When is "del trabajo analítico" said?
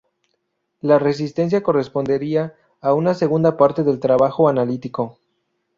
3.83-5.19